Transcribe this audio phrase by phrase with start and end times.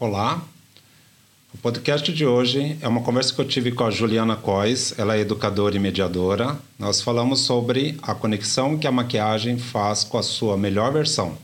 [0.00, 0.40] Olá.
[1.52, 5.16] O podcast de hoje é uma conversa que eu tive com a Juliana Cois, ela
[5.16, 6.56] é educadora e mediadora.
[6.78, 11.36] Nós falamos sobre a conexão que a maquiagem faz com a sua melhor versão.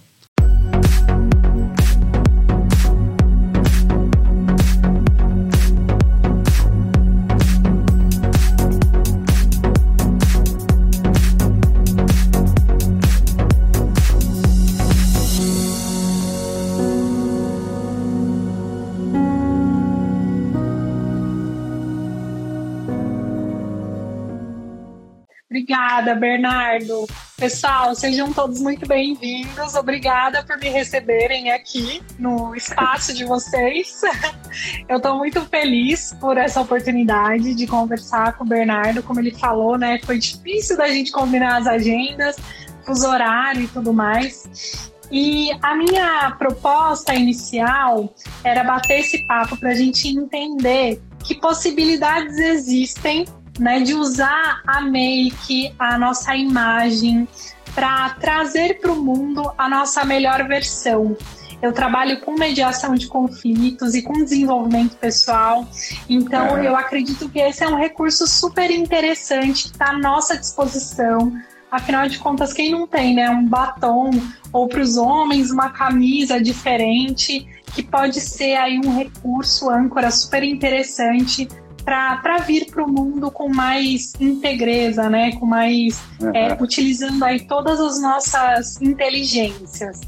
[26.15, 27.07] Bernardo.
[27.37, 29.75] Pessoal, sejam todos muito bem-vindos.
[29.75, 34.01] Obrigada por me receberem aqui no espaço de vocês.
[34.89, 39.03] Eu estou muito feliz por essa oportunidade de conversar com o Bernardo.
[39.03, 39.99] Como ele falou, né?
[40.05, 42.37] Foi difícil da gente combinar as agendas,
[42.89, 44.93] os horários e tudo mais.
[45.11, 52.39] E a minha proposta inicial era bater esse papo para a gente entender que possibilidades
[52.39, 53.25] existem
[53.59, 57.29] né, de usar a make, a nossa imagem,
[57.75, 61.17] para trazer para o mundo a nossa melhor versão.
[61.61, 65.67] Eu trabalho com mediação de conflitos e com desenvolvimento pessoal,
[66.09, 66.69] então é.
[66.69, 71.33] eu acredito que esse é um recurso super interessante que está à nossa disposição.
[71.71, 74.11] Afinal de contas, quem não tem né, um batom
[74.53, 80.43] ou para os homens uma camisa diferente, que pode ser aí um recurso âncora super
[80.45, 81.49] interessante
[81.85, 85.33] para vir para o mundo com mais integreza, né?
[85.33, 86.35] Com mais uhum.
[86.35, 90.01] é, utilizando aí todas as nossas inteligências.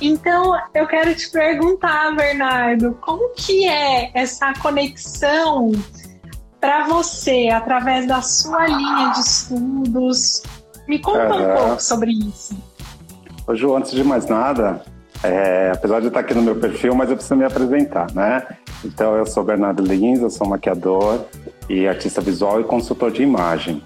[0.00, 5.72] Então, eu quero te perguntar, Bernardo, como que é essa conexão
[6.60, 10.42] para você através da sua linha de estudos?
[10.86, 11.52] Me conta uhum.
[11.52, 12.56] um pouco sobre isso.
[13.46, 14.84] Ô, Ju, antes de mais nada,
[15.22, 18.46] é, apesar de estar aqui no meu perfil, mas eu preciso me apresentar, né?
[18.84, 21.24] Então, eu sou Bernardo Lins, eu sou maquiador
[21.68, 23.82] e artista visual e consultor de imagem.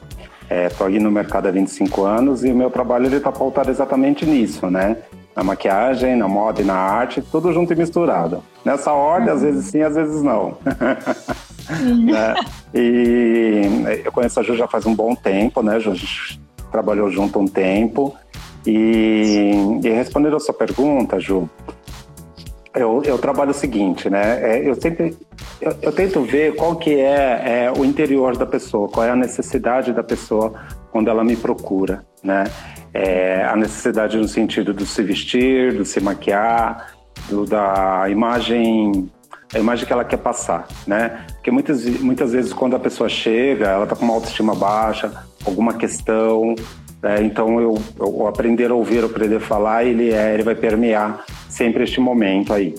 [0.51, 4.27] Estou é, aí no mercado há 25 anos e o meu trabalho está pautado exatamente
[4.27, 4.99] nisso, né?
[5.35, 8.43] Na maquiagem, na moda e na arte, tudo junto e misturado.
[8.63, 10.59] Nessa ordem, às vezes sim, às vezes não.
[12.05, 12.35] né?
[12.75, 13.63] E
[14.05, 15.77] eu conheço a Ju já faz um bom tempo, né?
[15.77, 16.39] A gente
[16.71, 18.15] trabalhou junto um tempo.
[18.67, 21.49] E, e respondendo a sua pergunta, Ju,
[22.75, 24.41] eu, eu trabalho o seguinte, né?
[24.43, 25.17] É, eu sempre
[25.61, 29.17] eu, eu, tento ver qual que é, é, o interior da pessoa, qual é a
[29.17, 30.55] necessidade da pessoa
[30.91, 32.45] quando ela me procura, né?
[32.95, 36.95] É, a necessidade no sentido do se vestir, do se maquiar,
[37.29, 39.11] do, da imagem
[39.55, 41.27] a imagem que ela quer passar, né?
[41.35, 45.13] Porque muitas, muitas vezes quando a pessoa chega, ela tá com uma autoestima baixa,
[45.45, 46.55] alguma questão,
[47.03, 51.25] é, então, eu, eu, aprender a ouvir, aprender a falar, ele, é, ele vai permear
[51.49, 52.75] sempre este momento aí.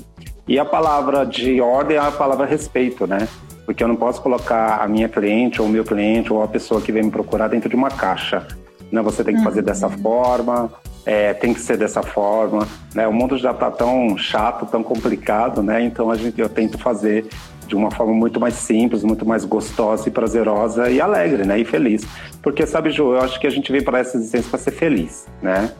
[0.47, 3.27] E a palavra de ordem é a palavra respeito, né?
[3.65, 6.81] Porque eu não posso colocar a minha cliente, ou o meu cliente, ou a pessoa
[6.81, 8.47] que vem me procurar dentro de uma caixa.
[8.91, 9.01] Né?
[9.01, 9.97] Você tem que fazer dessa uhum.
[9.97, 10.73] forma,
[11.05, 12.67] é, tem que ser dessa forma.
[12.93, 13.07] Né?
[13.07, 15.81] O mundo já está tão chato, tão complicado, né?
[15.83, 17.25] Então a gente, eu tento fazer
[17.67, 21.59] de uma forma muito mais simples, muito mais gostosa e prazerosa e alegre, né?
[21.59, 22.05] E feliz.
[22.41, 25.27] Porque, sabe, Ju, eu acho que a gente veio para essa existência para ser feliz,
[25.41, 25.71] né?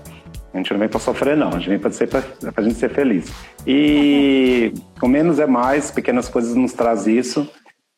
[0.54, 1.50] A gente não vem para sofrer, não.
[1.50, 2.24] A gente vem para ser para
[2.56, 3.32] a gente ser feliz.
[3.66, 4.72] E
[5.02, 7.50] o menos é mais, pequenas coisas nos traz isso.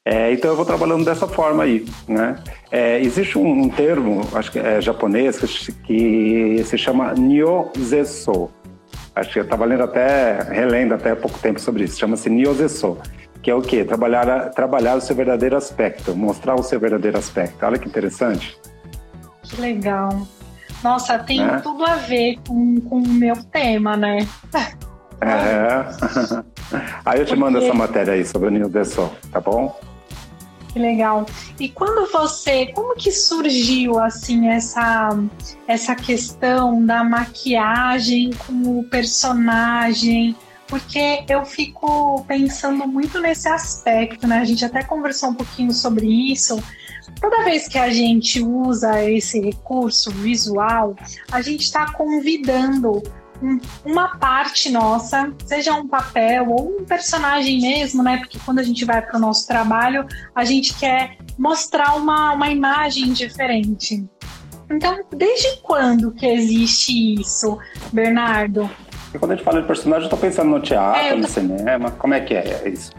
[0.07, 2.35] É, então eu vou trabalhando dessa forma aí, né?
[2.71, 8.51] É, existe um, um, termo, acho que é japonês, que, que se chama Nyozeso.
[9.15, 11.97] Acho que eu estava lendo até, relendo até há pouco tempo sobre isso.
[11.97, 12.99] Chama-se Nyozeso
[13.45, 13.83] que é o quê?
[13.83, 17.63] Trabalhar, trabalhar o seu verdadeiro aspecto, mostrar o seu verdadeiro aspecto.
[17.63, 18.57] Olha que interessante.
[19.43, 20.27] Que legal.
[20.83, 21.59] Nossa, tem é.
[21.59, 24.27] tudo a ver com, com o meu tema, né?
[25.21, 25.85] É.
[27.05, 27.35] Aí eu te Porque...
[27.35, 29.79] mando essa matéria aí sobre o Ninho de Sol, tá bom?
[30.73, 31.27] Que legal.
[31.59, 35.15] E quando você, como que surgiu assim essa
[35.67, 40.35] essa questão da maquiagem com o personagem?
[40.67, 44.39] Porque eu fico pensando muito nesse aspecto, né?
[44.39, 46.61] A gente até conversou um pouquinho sobre isso.
[47.21, 50.95] Toda vez que a gente usa esse recurso visual,
[51.31, 53.01] a gente está convidando
[53.85, 58.17] uma parte nossa, seja um papel ou um personagem mesmo, né?
[58.17, 62.49] Porque quando a gente vai para o nosso trabalho, a gente quer mostrar uma, uma
[62.49, 64.05] imagem diferente.
[64.69, 67.57] Então, desde quando que existe isso,
[67.93, 68.69] Bernardo?
[69.15, 71.17] Porque quando a gente fala de personagem, eu tô pensando no teatro, é, tô...
[71.17, 71.91] no cinema.
[71.91, 72.91] Como é que é, é isso?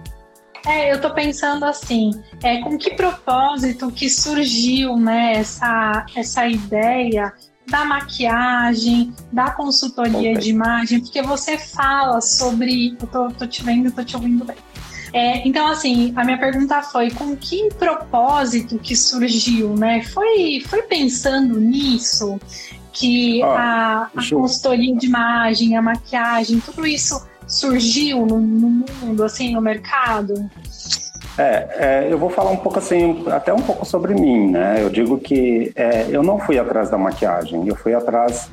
[0.66, 2.10] É, eu tô pensando assim,
[2.42, 7.32] é, com que propósito que surgiu né, essa, essa ideia
[7.68, 10.38] da maquiagem, da consultoria okay.
[10.38, 12.96] de imagem, porque você fala sobre.
[13.00, 14.56] Eu tô, tô te vendo, tô te ouvindo bem.
[15.12, 20.02] É, então, assim, a minha pergunta foi com que propósito que surgiu, né?
[20.02, 22.40] Foi, foi pensando nisso
[22.98, 29.22] que ah, a, a consultoria de imagem, a maquiagem, tudo isso surgiu no, no mundo,
[29.22, 30.34] assim, no mercado?
[31.38, 34.78] É, é, eu vou falar um pouco assim, até um pouco sobre mim, né?
[34.80, 38.50] Eu digo que é, eu não fui atrás da maquiagem, eu fui atrás.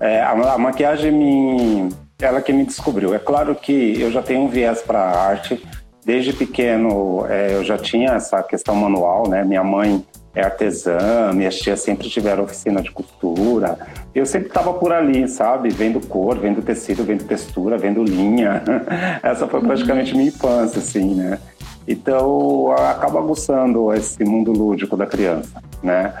[0.00, 3.14] É, a, a, maquiagem me, ela que me descobriu.
[3.14, 5.62] É claro que eu já tenho um viés para arte.
[6.04, 9.44] Desde pequeno é, eu já tinha essa questão manual, né?
[9.44, 13.78] Minha mãe é artesã, minhas tias sempre tiveram oficina de costura.
[14.14, 15.68] Eu sempre estava por ali, sabe?
[15.68, 18.62] Vendo cor, vendo tecido, vendo textura, vendo linha.
[19.22, 21.38] Essa foi praticamente minha infância, assim, né?
[21.86, 26.14] Então, acaba aguçando esse mundo lúdico da criança, né?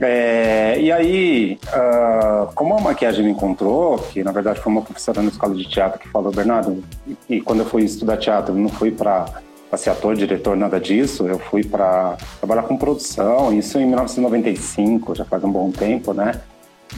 [0.00, 5.20] É, e aí, uh, como a maquiagem me encontrou, que na verdade foi uma professora
[5.20, 8.68] na escola de teatro que falou, Bernardo, e, e quando eu fui estudar teatro, não
[8.68, 9.26] fui para
[9.76, 15.24] ser ator, diretor, nada disso, eu fui para trabalhar com produção, isso em 1995, já
[15.24, 16.40] faz um bom tempo, né?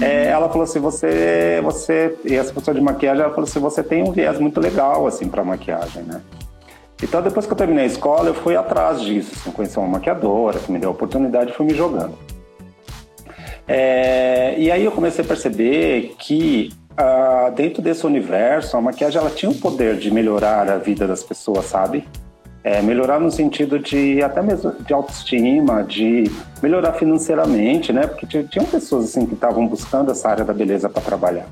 [0.01, 3.83] É, ela falou assim, você, você, e essa professora de maquiagem, ela falou assim, você
[3.83, 6.21] tem um viés muito legal, assim, para maquiagem, né?
[7.03, 9.33] Então, depois que eu terminei a escola, eu fui atrás disso.
[9.35, 12.17] Assim, conheci uma maquiadora que me deu a oportunidade e fui me jogando.
[13.67, 19.31] É, e aí eu comecei a perceber que uh, dentro desse universo, a maquiagem ela
[19.31, 22.07] tinha o poder de melhorar a vida das pessoas, sabe?
[22.63, 26.31] É, melhorar no sentido de até mesmo de autoestima, de
[26.63, 28.07] melhorar financeiramente, né?
[28.07, 31.47] Porque tinham pessoas assim que estavam buscando essa área da beleza para trabalhar.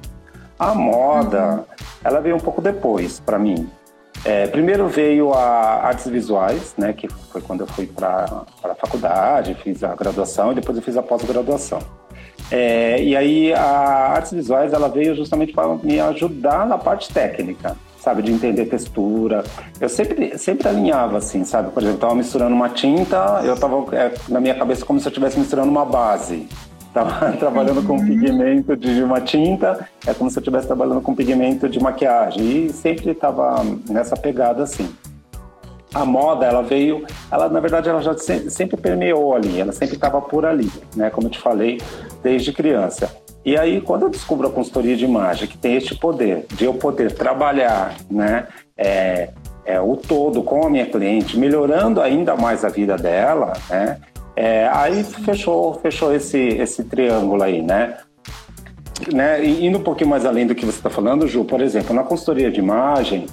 [0.58, 1.64] A moda, uhum.
[2.04, 3.68] ela veio um pouco depois para mim.
[4.24, 9.54] É, primeiro veio a artes visuais, né, que foi quando eu fui para a faculdade,
[9.62, 11.78] fiz a graduação e depois eu fiz a pós-graduação.
[12.50, 17.76] É, e aí a artes visuais ela veio justamente para me ajudar na parte técnica,
[18.08, 19.44] sabe, de entender textura.
[19.78, 23.84] Eu sempre, sempre alinhava assim, sabe, por exemplo, eu estava misturando uma tinta, eu estava
[23.94, 26.48] é, na minha cabeça como se eu estivesse misturando uma base.
[26.86, 31.68] Estava trabalhando com pigmento de uma tinta, é como se eu estivesse trabalhando com pigmento
[31.68, 32.66] de maquiagem.
[32.66, 34.88] E sempre estava nessa pegada assim.
[35.92, 40.20] A moda, ela veio, ela na verdade ela já sempre permeou ali, ela sempre estava
[40.20, 41.08] por ali, né?
[41.10, 41.78] Como eu te falei,
[42.22, 43.10] desde criança.
[43.44, 46.74] E aí, quando eu descubro a consultoria de imagem, que tem este poder de eu
[46.74, 48.46] poder trabalhar, né?
[48.76, 49.30] É,
[49.64, 53.98] é, o todo com a minha cliente, melhorando ainda mais a vida dela, né?
[54.34, 57.96] É, aí fechou, fechou esse, esse triângulo aí, né?
[59.12, 59.44] né?
[59.44, 62.50] Indo um pouquinho mais além do que você está falando, Ju, por exemplo, na consultoria
[62.50, 63.26] de imagem,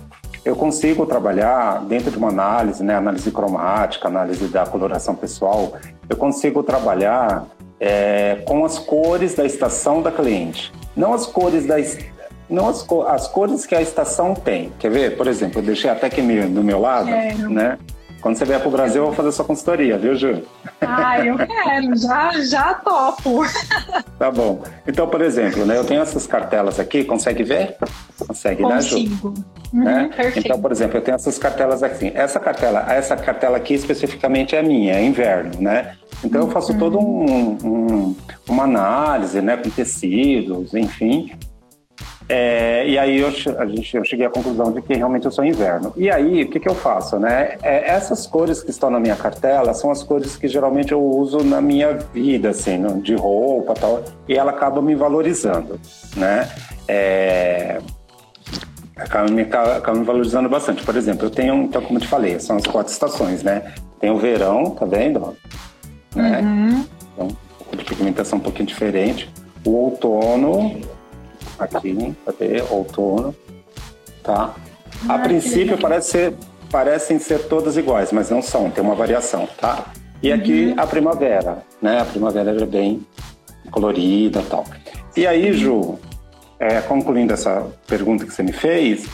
[0.44, 5.74] eu consigo trabalhar dentro de uma análise, né, análise cromática, análise da coloração pessoal,
[6.08, 7.46] eu consigo trabalhar
[7.80, 11.76] é, com as cores da estação da cliente, não as cores da
[12.50, 14.72] não as, as cores que a estação tem.
[14.78, 15.18] Quer ver?
[15.18, 17.78] Por exemplo, eu deixei até aqui do meu lado, é, né?
[18.22, 20.42] Quando você vier para o Brasil, eu vou fazer sua consultoria, viu, Ju?
[20.82, 23.44] Ah, eu quero, já, já topo.
[24.18, 24.64] Tá bom.
[24.88, 27.78] Então, por exemplo, né, eu tenho essas cartelas aqui, consegue ver?
[28.18, 28.70] Consegue, Consigo.
[28.70, 29.34] né, Ju?
[29.74, 30.10] Uhum, né?
[30.36, 32.12] Então, por exemplo, eu tenho essas cartelas aqui.
[32.16, 35.96] Essa cartela, essa cartela aqui especificamente é minha, é inverno, né?
[36.24, 36.80] Então eu faço uhum.
[36.80, 38.16] todo um, um,
[38.48, 41.32] uma análise, né, com tecidos, enfim,
[42.28, 45.46] é, e aí eu, a gente, eu cheguei à conclusão de que realmente eu sou
[45.46, 45.94] inverno.
[45.96, 47.20] E aí, o que, que eu faço?
[47.20, 47.58] Né?
[47.62, 51.44] É, essas cores que estão na minha cartela são as cores que geralmente eu uso
[51.44, 55.80] na minha vida, assim, de roupa e tal, e ela acaba me valorizando,
[56.16, 56.50] né?
[56.88, 57.80] É,
[59.06, 60.84] acaba, me, acaba me valorizando bastante.
[60.84, 63.74] Por exemplo, eu tenho, então, como eu te falei, são as quatro estações, né?
[64.00, 65.36] Tem o verão, tá vendo?
[66.16, 66.42] Né?
[66.42, 66.86] Uhum.
[67.14, 67.28] Então,
[67.78, 69.32] de pigmentação um pouquinho diferente.
[69.66, 70.82] O outono,
[71.58, 72.62] aqui, cadê?
[72.70, 73.36] Outono,
[74.24, 74.54] tá?
[75.08, 76.34] A princípio parece ser,
[76.72, 79.86] parecem ser todas iguais, mas não são, tem uma variação, tá?
[80.22, 80.74] E aqui uhum.
[80.78, 82.02] a primavera, né?
[82.02, 83.06] A primavera é bem
[83.72, 84.66] colorida e tal.
[85.16, 85.98] E aí, Ju,
[86.60, 89.08] é, concluindo essa pergunta que você me fez,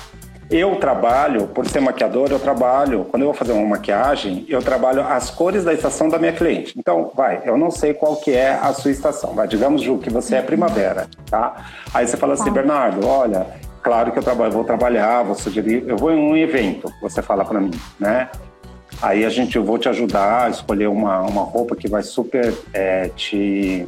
[0.51, 5.01] eu trabalho, por ser maquiador, eu trabalho, quando eu vou fazer uma maquiagem, eu trabalho
[5.01, 6.77] as cores da estação da minha cliente.
[6.77, 9.33] Então, vai, eu não sei qual que é a sua estação.
[9.33, 11.65] Vai, digamos, Ju, que você é primavera, tá?
[11.93, 12.51] Aí você fala assim, tá.
[12.51, 13.47] Bernardo, olha,
[13.81, 17.45] claro que eu trabalho, vou trabalhar, vou sugerir, eu vou em um evento, você fala
[17.45, 18.29] para mim, né?
[19.01, 22.53] Aí a gente, eu vou te ajudar a escolher uma, uma roupa que vai super
[22.73, 23.87] é, te,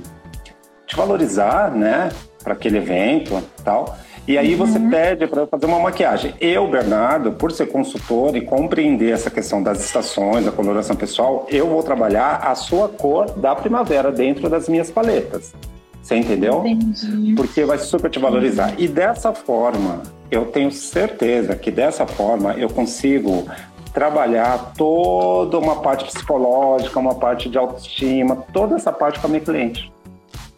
[0.87, 2.09] te valorizar, né?
[2.43, 3.97] Para aquele evento tal.
[4.25, 4.89] E aí você uhum.
[4.89, 6.33] pede para fazer uma maquiagem.
[6.39, 11.67] Eu, Bernardo, por ser consultor e compreender essa questão das estações, da coloração pessoal, eu
[11.67, 15.53] vou trabalhar a sua cor da primavera dentro das minhas paletas.
[16.01, 16.65] Você entendeu?
[16.65, 17.33] Entendi.
[17.35, 18.73] Porque vai super te valorizar.
[18.77, 23.45] E dessa forma, eu tenho certeza que dessa forma eu consigo
[23.93, 29.41] trabalhar toda uma parte psicológica, uma parte de autoestima, toda essa parte com a minha
[29.41, 29.92] cliente.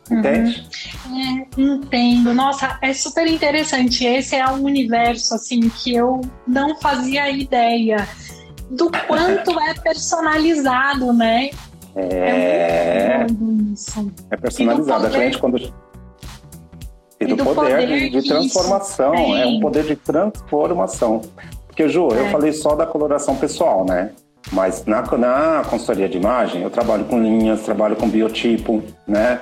[0.09, 0.67] Entende?
[1.07, 1.19] Uhum.
[1.19, 2.33] É, entendo.
[2.33, 4.05] Nossa, é super interessante.
[4.05, 8.07] Esse é um universo assim que eu não fazia ideia
[8.69, 11.49] do quanto é personalizado, né?
[11.95, 13.27] É, é,
[14.31, 15.07] é personalizado.
[15.07, 19.95] A gente quando e do, e do poder, poder, de, transformação, é um poder de
[19.95, 21.21] transformação.
[21.65, 22.21] Porque, Ju, é.
[22.21, 24.11] eu falei só da coloração pessoal, né?
[24.51, 29.41] Mas na, na consultoria de imagem, eu trabalho com linhas, trabalho com biotipo, né?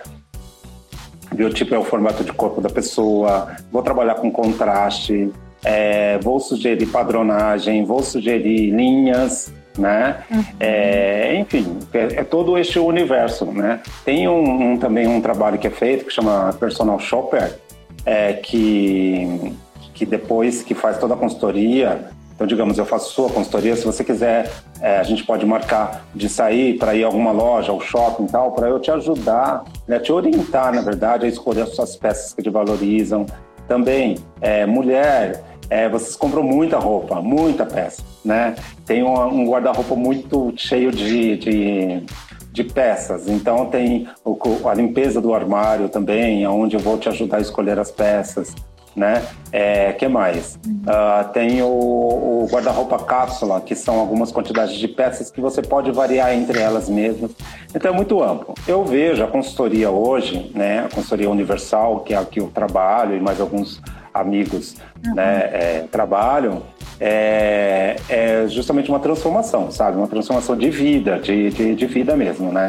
[1.33, 5.31] Biotipo é o formato de corpo da pessoa, vou trabalhar com contraste,
[5.63, 10.23] é, vou sugerir padronagem, vou sugerir linhas, né?
[10.29, 10.43] Uhum.
[10.59, 13.81] É, enfim, é, é, todo este universo, né?
[14.05, 17.57] Tem um, um, também um trabalho que é feito que chama Personal Shopper,
[18.05, 19.53] é, que,
[19.93, 24.03] que depois que faz toda a consultoria, então, digamos, eu faço sua consultoria, se você
[24.03, 28.25] quiser, é, a gente pode marcar de sair para ir a alguma loja, ou shopping
[28.25, 31.95] e tal, para eu te ajudar, né, te orientar, na verdade, a escolher as suas
[31.95, 33.25] peças que te valorizam.
[33.67, 38.55] Também, é, mulher, é, vocês compram muita roupa, muita peça, né?
[38.85, 42.03] Tem um, um guarda-roupa muito cheio de, de,
[42.51, 44.37] de, peças, então tem o,
[44.67, 48.53] a limpeza do armário também, onde eu vou te ajudar a escolher as peças
[48.95, 49.25] né?
[49.51, 50.59] É, que mais?
[50.65, 55.91] Uh, tem o, o guarda-roupa cápsula, que são algumas quantidades de peças que você pode
[55.91, 57.31] variar entre elas mesmas.
[57.73, 58.53] Então é muito amplo.
[58.67, 60.79] Eu vejo a consultoria hoje, né?
[60.79, 63.81] A consultoria universal, que é a que eu trabalho e mais alguns
[64.13, 65.15] amigos uhum.
[65.15, 66.61] né, é, trabalham,
[66.99, 69.97] é, é, justamente uma transformação, sabe?
[69.97, 72.67] Uma transformação de vida, de, de, de vida mesmo, né?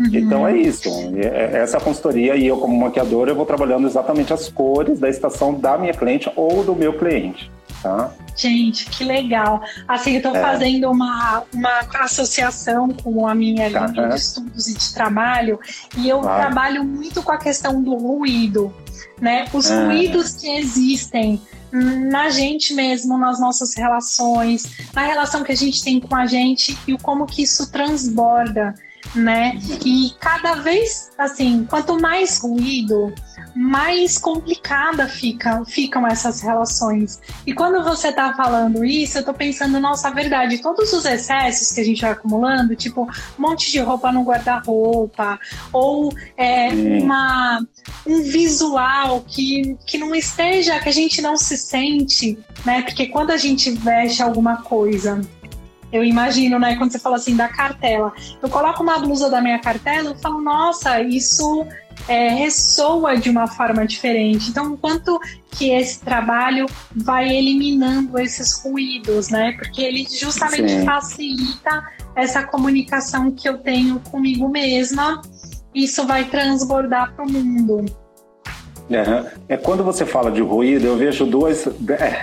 [0.00, 0.08] Uhum.
[0.14, 0.88] Então é isso.
[1.16, 5.52] É, essa consultoria e eu como maquiador eu vou trabalhando exatamente as cores da estação
[5.52, 7.50] da minha cliente ou do meu cliente.
[7.82, 8.10] Tá?
[8.34, 9.62] Gente, que legal.
[9.86, 10.40] Assim, eu estou é.
[10.40, 14.08] fazendo uma, uma associação com a minha linha uhum.
[14.08, 15.58] de estudos e de trabalho,
[15.96, 16.40] e eu claro.
[16.40, 18.74] trabalho muito com a questão do ruído,
[19.20, 19.46] né?
[19.52, 19.86] Os uhum.
[19.86, 21.40] ruídos que existem
[21.72, 26.76] na gente mesmo, nas nossas relações, na relação que a gente tem com a gente
[26.86, 28.74] e como que isso transborda
[29.14, 29.58] né?
[29.84, 33.12] E cada vez, assim, quanto mais ruído,
[33.54, 37.20] mais complicada fica, ficam essas relações.
[37.46, 41.80] E quando você está falando isso, eu estou pensando, nossa, verdade, todos os excessos que
[41.80, 43.02] a gente vai acumulando, tipo,
[43.38, 45.38] um monte de roupa no guarda-roupa,
[45.72, 47.64] ou é, uma,
[48.06, 52.82] um visual que, que não esteja, que a gente não se sente, né?
[52.82, 55.20] Porque quando a gente veste alguma coisa
[55.92, 58.12] eu imagino, né, quando você fala assim da cartela.
[58.42, 61.66] Eu coloco uma blusa da minha cartela, eu falo, nossa, isso
[62.08, 64.50] é, ressoa de uma forma diferente.
[64.50, 65.20] Então, quanto
[65.50, 69.52] que esse trabalho vai eliminando esses ruídos, né?
[69.52, 70.84] Porque ele justamente Sim.
[70.84, 75.20] facilita essa comunicação que eu tenho comigo mesma.
[75.74, 77.84] Isso vai transbordar para o mundo.
[79.48, 81.68] É, quando você fala de ruído, eu vejo dois,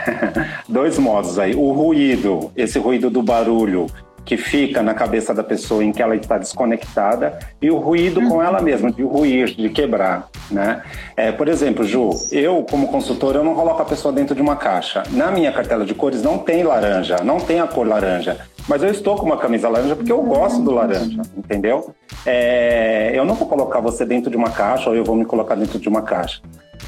[0.68, 1.56] dois modos aí.
[1.56, 3.88] O ruído, esse ruído do barulho
[4.28, 8.30] que fica na cabeça da pessoa em que ela está desconectada e o ruído uhum.
[8.30, 10.84] com ela mesma, de ruir, de quebrar, né?
[11.16, 14.58] É, por exemplo, Ju, eu como consultor, eu não coloco a pessoa dentro de uma
[14.58, 15.04] caixa.
[15.12, 18.38] Na minha cartela de cores não tem laranja, não tem a cor laranja.
[18.68, 21.96] Mas eu estou com uma camisa laranja porque eu gosto do laranja, entendeu?
[22.26, 25.56] É, eu não vou colocar você dentro de uma caixa ou eu vou me colocar
[25.56, 26.42] dentro de uma caixa.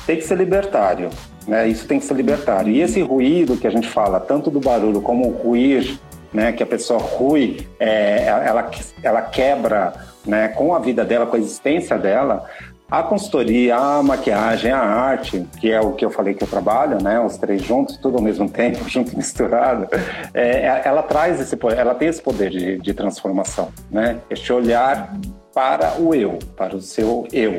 [0.05, 1.09] Tem que ser libertário,
[1.47, 1.69] né?
[1.69, 2.69] Isso tem que ser libertário.
[2.69, 5.97] E esse ruído que a gente fala, tanto do barulho como o ruir,
[6.33, 6.51] né?
[6.51, 8.71] Que a pessoa rui, é, ela,
[9.03, 9.93] ela quebra,
[10.25, 10.49] né?
[10.49, 12.45] Com a vida dela, com a existência dela,
[12.89, 17.01] a consultoria, a maquiagem, a arte, que é o que eu falei que eu trabalho,
[17.01, 17.19] né?
[17.19, 19.87] Os três juntos, tudo ao mesmo tempo, junto e misturado,
[20.33, 24.17] é, é, ela traz esse ela tem esse poder de, de transformação, né?
[24.29, 25.13] Este olhar
[25.53, 27.57] para o eu, para o seu eu.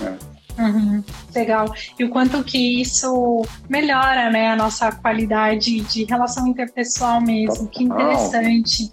[0.00, 0.16] Né?
[0.58, 1.02] Uhum,
[1.34, 1.72] legal.
[1.98, 7.66] E o quanto que isso melhora, né, a nossa qualidade de relação interpessoal mesmo.
[7.66, 7.68] Total.
[7.68, 8.92] Que interessante.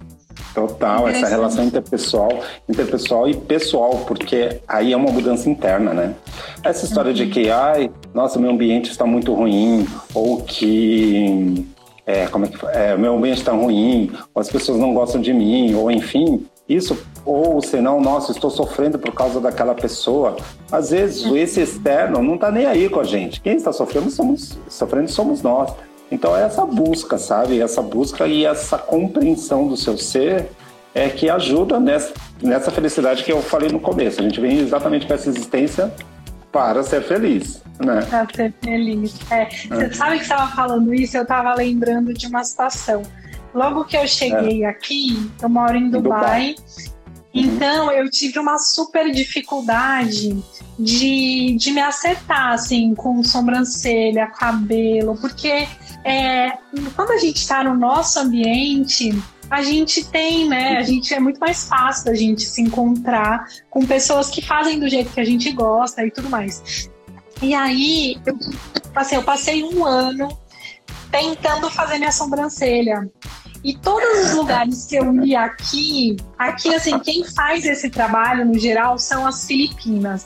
[0.53, 6.15] Total, essa relação interpessoal, interpessoal e pessoal, porque aí é uma mudança interna, né?
[6.63, 7.15] Essa história uhum.
[7.15, 11.65] de que, ai, nossa, meu ambiente está muito ruim, ou que
[12.05, 15.33] é, como é que é, meu ambiente está ruim, ou as pessoas não gostam de
[15.33, 16.95] mim, ou enfim, isso,
[17.25, 20.37] ou senão, nossa, estou sofrendo por causa daquela pessoa.
[20.71, 23.41] Às vezes, esse externo não está nem aí com a gente.
[23.41, 25.73] Quem está sofrendo somos, sofrendo somos nós.
[26.11, 27.59] Então é essa busca, sabe?
[27.59, 30.49] Essa busca e essa compreensão do seu ser
[30.93, 34.19] é que ajuda nessa, nessa felicidade que eu falei no começo.
[34.19, 35.93] A gente vem exatamente com essa existência
[36.51, 38.01] para ser feliz, né?
[38.09, 39.15] Para ser feliz.
[39.31, 39.45] É.
[39.45, 39.91] Você é.
[39.91, 41.15] sabe que você estava falando isso?
[41.15, 43.03] Eu estava lembrando de uma situação.
[43.53, 44.69] Logo que eu cheguei é.
[44.69, 46.55] aqui, eu moro em Dubai.
[46.55, 46.55] Dubai.
[47.33, 50.43] Então, eu tive uma super dificuldade
[50.77, 55.67] de, de me acertar, assim, com sobrancelha, cabelo, porque
[56.03, 56.57] é,
[56.95, 59.11] quando a gente está no nosso ambiente,
[59.49, 60.77] a gente tem, né?
[60.77, 64.87] A gente é muito mais fácil a gente se encontrar com pessoas que fazem do
[64.87, 66.89] jeito que a gente gosta e tudo mais.
[67.41, 68.37] E aí, eu,
[68.95, 70.29] assim, eu passei um ano
[71.11, 73.09] tentando fazer minha sobrancelha.
[73.63, 78.57] E todos os lugares que eu ia aqui, aqui, assim, quem faz esse trabalho no
[78.57, 80.25] geral são as Filipinas.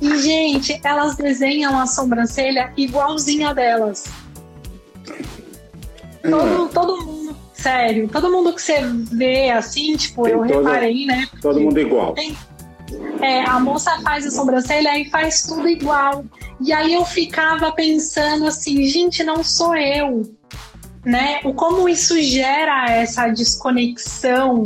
[0.00, 4.04] E, gente, elas desenham a sobrancelha igualzinha delas.
[6.22, 8.80] Todo, todo mundo, sério, todo mundo que você
[9.12, 11.28] vê assim, tipo, tem eu reparei, né?
[11.42, 12.14] Todo mundo igual.
[12.14, 12.34] Tem,
[13.20, 16.24] é, a moça faz a sobrancelha e faz tudo igual.
[16.60, 20.22] E aí eu ficava pensando assim, gente, não sou eu
[21.04, 21.40] né?
[21.44, 24.62] O como isso gera essa desconexão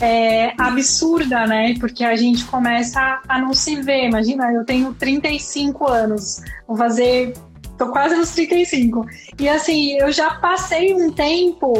[0.00, 1.74] é, absurda, né?
[1.78, 4.08] Porque a gente começa a não se ver.
[4.08, 7.34] Imagina, eu tenho 35 anos, vou fazer.
[7.78, 9.06] tô quase nos 35.
[9.38, 11.72] E assim, eu já passei um tempo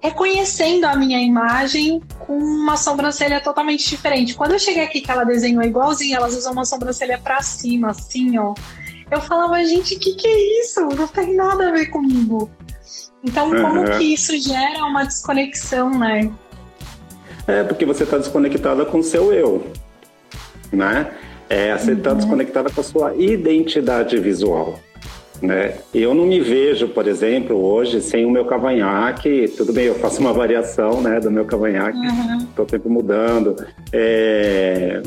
[0.00, 4.34] reconhecendo a minha imagem com uma sobrancelha totalmente diferente.
[4.34, 8.38] Quando eu cheguei aqui, que ela desenhou igualzinho, elas usam uma sobrancelha pra cima, assim,
[8.38, 8.54] ó.
[9.10, 10.80] Eu falava, gente, o que, que é isso?
[10.80, 12.50] Não tem nada a ver comigo.
[13.22, 13.98] Então, como uhum.
[13.98, 16.30] que isso gera uma desconexão, né?
[17.46, 19.70] É, porque você está desconectada com o seu eu,
[20.72, 21.12] né?
[21.48, 22.16] É, você está uhum.
[22.16, 24.78] desconectada com a sua identidade visual.
[25.42, 25.74] Né?
[25.94, 29.48] Eu não me vejo, por exemplo, hoje sem o meu cavanhaque.
[29.56, 32.68] Tudo bem, eu faço uma variação né, do meu cavanhaque, estou uhum.
[32.68, 33.56] sempre mudando.
[33.92, 35.02] É,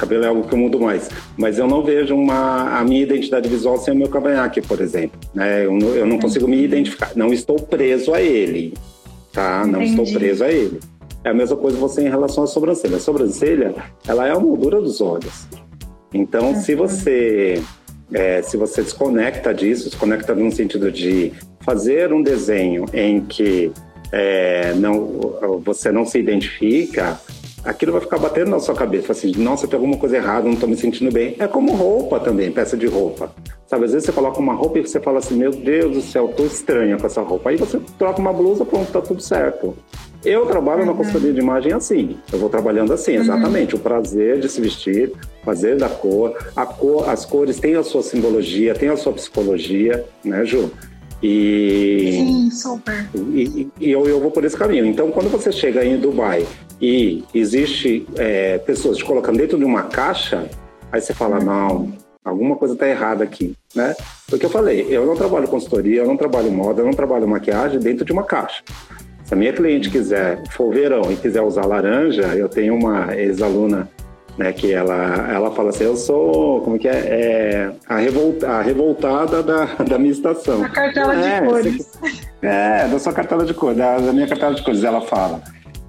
[0.00, 1.10] cabelo é algo que eu mudo mais.
[1.36, 5.20] Mas eu não vejo uma, a minha identidade visual sem o meu cavanhaque, por exemplo.
[5.34, 5.66] Né?
[5.66, 7.12] Eu, eu não consigo me identificar.
[7.14, 8.74] Não estou preso a ele,
[9.32, 9.66] tá?
[9.66, 10.00] Não Entendi.
[10.00, 10.80] estou preso a ele.
[11.22, 12.96] É a mesma coisa você em relação à sobrancelha.
[12.96, 13.74] A sobrancelha,
[14.08, 15.46] ela é a moldura dos olhos.
[16.12, 17.62] Então, se você
[18.12, 23.72] é, se você desconecta disso, desconecta no sentido de fazer um desenho em que
[24.12, 27.20] é, não, você não se identifica,
[27.64, 30.68] aquilo vai ficar batendo na sua cabeça, assim, nossa, tem alguma coisa errada, não estou
[30.68, 31.36] me sentindo bem.
[31.38, 33.32] É como roupa também, peça de roupa.
[33.66, 36.28] Sabe, às vezes você coloca uma roupa e você fala assim, meu Deus do céu,
[36.28, 37.50] tô estranha com essa roupa.
[37.50, 39.76] Aí você troca uma blusa, pronto, tá tudo certo.
[40.24, 40.86] Eu trabalho uhum.
[40.86, 42.16] na consultoria de imagem assim.
[42.32, 43.22] Eu vou trabalhando assim, uhum.
[43.22, 43.74] exatamente.
[43.74, 43.80] Uhum.
[43.80, 46.36] O prazer de se vestir, prazer da cor.
[46.54, 50.70] A cor, as cores têm a sua simbologia, têm a sua psicologia, né, Ju?
[51.22, 53.08] E, Sim, super.
[53.14, 54.86] E, e eu, eu vou por esse caminho.
[54.86, 56.46] Então, quando você chega em Dubai
[56.80, 60.48] e existe é, pessoas te colocando dentro de uma caixa,
[60.90, 61.92] aí você fala, não,
[62.24, 63.94] alguma coisa está errada aqui, né?
[64.28, 67.78] Porque eu falei, eu não trabalho consultoria, eu não trabalho moda, eu não trabalho maquiagem
[67.80, 68.62] dentro de uma caixa.
[69.30, 73.88] Se a minha cliente quiser, for verão e quiser usar laranja, eu tenho uma ex-aluna
[74.36, 78.60] né, que ela, ela fala assim, eu sou, como que é, é a, revolta, a
[78.60, 80.64] revoltada da, da minha estação.
[80.64, 81.90] A cartela é, de cores.
[82.42, 85.40] É, da sua cartela de cores, da, da minha cartela de cores, ela fala.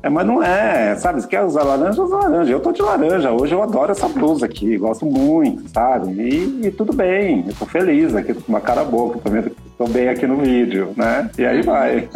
[0.03, 1.19] É, mas não é, sabe?
[1.19, 2.51] Se quer usar laranja, usa laranja.
[2.51, 3.31] Eu tô de laranja.
[3.31, 6.11] Hoje eu adoro essa blusa aqui, gosto muito, sabe?
[6.11, 9.87] E, e tudo bem, eu tô feliz aqui, com uma cara boa, que também tô
[9.87, 11.27] bem aqui no vídeo, né?
[11.37, 12.07] E aí vai.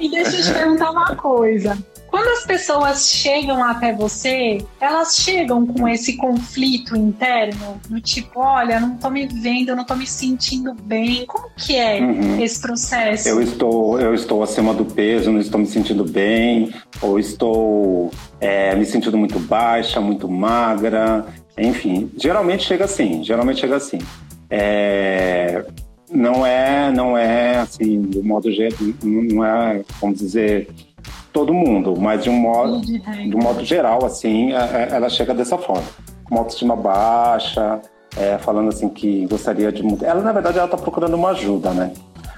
[0.00, 1.78] E deixa eu te perguntar uma coisa.
[2.08, 8.80] Quando as pessoas chegam até você, elas chegam com esse conflito interno, do tipo, olha,
[8.80, 11.24] não tô me vendo, não tô me sentindo bem.
[11.26, 12.42] Como que é uhum.
[12.42, 13.28] esse processo?
[13.28, 18.74] Eu estou, eu estou acima do peso, não estou me sentindo bem, ou estou é,
[18.74, 21.24] me sentindo muito baixa, muito magra,
[21.56, 22.10] enfim.
[22.16, 23.98] Geralmente chega assim, geralmente chega assim.
[24.50, 25.64] É,
[26.10, 30.68] não é, não é assim, do modo geral, não é, vamos dizer
[31.32, 35.32] todo mundo, mas de um modo, de um modo geral, assim, é, é, ela chega
[35.32, 35.84] dessa forma.
[36.30, 37.80] Uma autoestima baixa,
[38.16, 40.08] é, falando assim que gostaria de mudar.
[40.08, 41.92] Ela, na verdade, ela está procurando uma ajuda, né?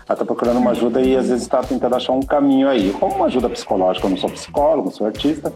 [0.06, 3.16] Ela está procurando uma ajuda e às vezes está tentando achar um caminho aí, como
[3.16, 4.06] uma ajuda psicológica.
[4.06, 5.52] Eu não sou psicólogo, sou artista,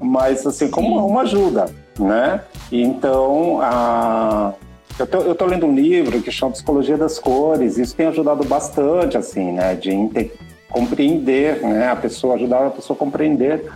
[0.00, 1.66] mas assim, como uma ajuda,
[1.98, 2.42] né?
[2.70, 4.52] E então, a...
[4.98, 8.44] eu, tô, eu tô lendo um livro que chama Psicologia das Cores, isso tem ajudado
[8.44, 9.74] bastante, assim, né?
[9.74, 10.30] De
[10.70, 11.88] compreender, né?
[11.88, 13.70] A pessoa, ajudar a pessoa a compreender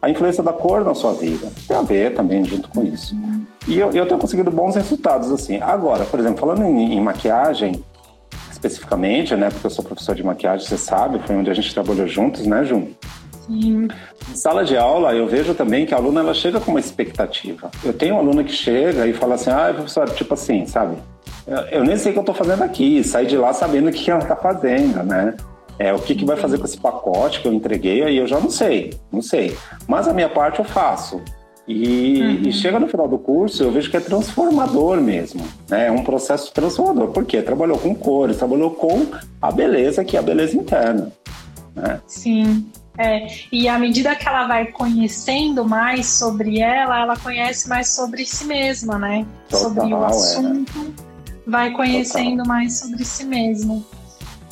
[0.00, 1.50] a influência da cor na sua vida.
[1.66, 3.16] Tem a ver também junto com isso.
[3.66, 5.60] E eu, eu tenho conseguido bons resultados, assim.
[5.60, 7.82] Agora, por exemplo, falando em, em maquiagem,
[8.52, 9.50] especificamente, né?
[9.50, 12.64] Porque eu sou professor de maquiagem, você sabe, foi onde a gente trabalhou juntos, né,
[12.64, 12.88] Jun?
[13.46, 13.88] Sim.
[14.34, 17.70] Sala de aula, eu vejo também que a aluna ela chega com uma expectativa.
[17.84, 20.96] Eu tenho uma aluna que chega e fala assim, ah, professor, tipo assim, sabe?
[21.70, 24.10] Eu, nem sei o que eu estou fazendo aqui, sair de lá sabendo o que
[24.10, 25.36] ela está fazendo, né?
[25.78, 28.40] É, o que, que vai fazer com esse pacote que eu entreguei, aí eu já
[28.40, 29.56] não sei, não sei.
[29.86, 31.22] Mas a minha parte eu faço.
[31.68, 32.48] E, uhum.
[32.48, 35.44] e, chega no final do curso, eu vejo que é transformador mesmo.
[35.68, 35.88] Né?
[35.88, 37.08] É um processo transformador.
[37.08, 37.42] Por quê?
[37.42, 39.06] Trabalhou com cores, trabalhou com
[39.42, 41.12] a beleza, que é a beleza interna.
[41.74, 42.00] Né?
[42.06, 42.66] Sim.
[42.98, 48.24] É, e à medida que ela vai conhecendo mais sobre ela, ela conhece mais sobre
[48.24, 49.26] si mesma, né?
[49.48, 50.06] Total, sobre o é.
[50.06, 51.50] assunto, é.
[51.50, 52.46] vai conhecendo total.
[52.46, 53.82] mais sobre si mesma.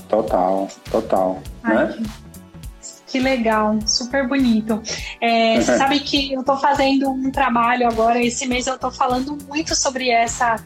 [0.09, 1.43] Total, total.
[1.63, 1.97] Ai, né?
[1.97, 4.83] que, que, legal, super bonito.
[5.21, 9.39] É, você sabe que eu estou fazendo um trabalho agora, esse mês eu estou falando
[9.49, 10.57] muito sobre essa.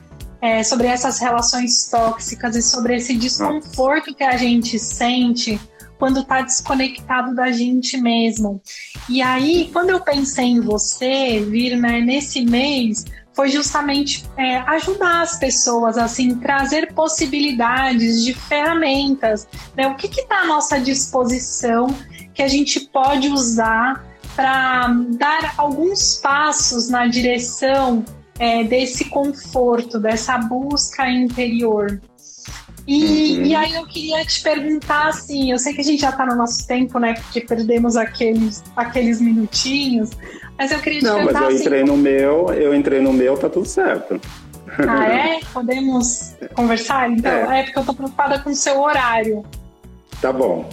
[0.40, 5.60] É, sobre essas relações tóxicas e sobre esse desconforto que a gente sente
[5.98, 8.62] quando está desconectado da gente mesmo.
[9.08, 13.04] E aí, quando eu pensei em você vir né, nesse mês,
[13.38, 19.87] foi justamente é, ajudar as pessoas, assim, trazer possibilidades de ferramentas, né?
[19.87, 21.87] O que está à nossa disposição
[22.34, 28.04] que a gente pode usar para dar alguns passos na direção
[28.38, 32.00] é, desse conforto, dessa busca interior.
[32.88, 33.44] E, uhum.
[33.44, 36.35] e aí eu queria te perguntar assim, eu sei que a gente já está no
[36.35, 37.12] nosso tempo, né?
[37.12, 40.12] Porque perdemos aqueles, aqueles minutinhos,
[40.57, 41.40] mas eu queria te Não, perguntar.
[41.40, 44.18] Não, mas eu entrei assim, no meu, eu entrei no meu, tá tudo certo.
[44.88, 45.40] Ah, é?
[45.53, 47.11] Podemos conversar?
[47.11, 49.44] Então, é, é porque eu tô preocupada com o seu horário.
[50.22, 50.66] Tá bom.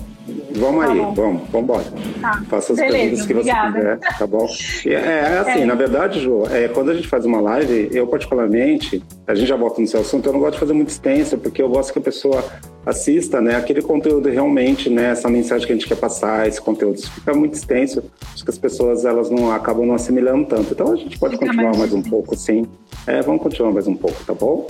[0.56, 1.14] Vamos tá aí, bom.
[1.14, 1.86] vamos, vamos embora.
[2.20, 2.44] Tá.
[2.50, 3.72] Faça as Beleza, perguntas que obrigada.
[3.72, 4.48] você quiser, tá bom?
[4.86, 5.66] É, é assim, é.
[5.66, 9.56] na verdade, Ju, é, quando a gente faz uma live, eu particularmente, a gente já
[9.56, 12.00] volta no seu assunto, eu não gosto de fazer muito extensa, porque eu gosto que
[12.00, 12.44] a pessoa
[12.86, 17.00] assista, né, aquele conteúdo realmente, né, essa mensagem que a gente quer passar, esse conteúdo,
[17.00, 20.72] se fica muito extenso, acho que as pessoas, elas não acabam não assimilando tanto.
[20.72, 22.68] Então a gente pode fica continuar mais, mais um pouco, sim.
[23.06, 24.68] É, vamos continuar mais um pouco, tá bom?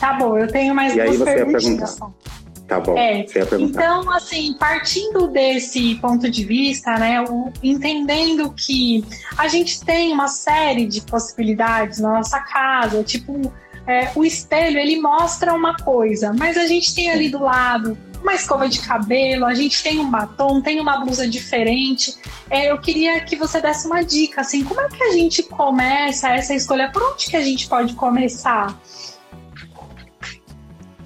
[0.00, 1.98] Tá bom, eu tenho mais e duas aí você perguntas.
[2.68, 2.98] Tá bom.
[2.98, 3.24] É,
[3.58, 9.02] então, assim, partindo desse ponto de vista, né, o, entendendo que
[9.38, 13.50] a gente tem uma série de possibilidades na nossa casa, tipo,
[13.86, 18.34] é, o espelho ele mostra uma coisa, mas a gente tem ali do lado uma
[18.34, 22.14] escova de cabelo, a gente tem um batom, tem uma blusa diferente.
[22.50, 26.28] É, eu queria que você desse uma dica, assim, como é que a gente começa
[26.28, 26.90] essa escolha?
[26.92, 28.78] Por onde que a gente pode começar?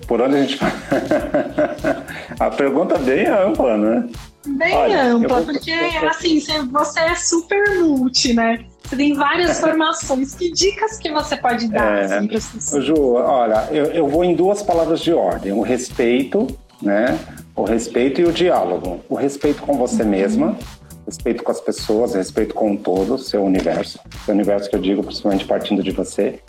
[0.07, 0.59] Por onde a gente.
[2.39, 4.09] a pergunta é bem ampla, né?
[4.47, 5.55] Bem Olha, ampla, vou...
[5.55, 8.65] porque assim, você é super multi, né?
[8.83, 10.35] Você tem várias formações.
[10.35, 12.85] Que dicas que você pode dar é, assim, para as pessoas?
[12.85, 16.47] Ju, olha, eu, eu vou em duas palavras de ordem: o respeito,
[16.81, 17.19] né?
[17.55, 19.01] O respeito e o diálogo.
[19.09, 20.09] O respeito com você uhum.
[20.09, 20.59] mesma,
[21.07, 24.01] respeito com as pessoas, respeito com o todo, seu universo.
[24.25, 26.41] Seu universo que eu digo, principalmente partindo de você.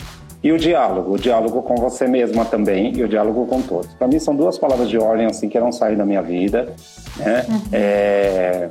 [0.43, 3.93] E o diálogo, o diálogo com você mesma também e o diálogo com todos.
[3.93, 6.73] Para mim são duas palavras de ordem assim que não saem da minha vida,
[7.15, 7.45] né?
[7.47, 7.61] Uhum.
[7.71, 8.69] É,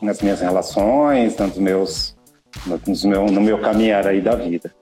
[0.00, 2.16] nas minhas relações, nos meus,
[2.84, 4.72] nos meu, no meu caminhar aí da vida.